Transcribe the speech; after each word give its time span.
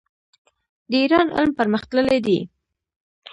د 0.89 0.91
ایران 1.01 1.27
علم 1.35 1.51
پرمختللی 1.59 2.19
دی. 2.27 2.39